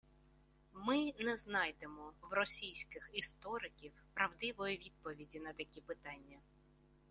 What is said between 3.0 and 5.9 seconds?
істориків правдивої відповіді на такі